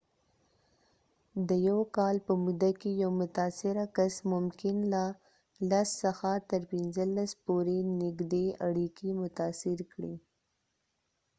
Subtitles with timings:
[1.47, 5.03] د یو کال په موده کې، یو متاثره کس ممکن له
[5.71, 10.15] ۱۰ څخه تر ۱۵ پورې نږدې اړیکې متاثر کړي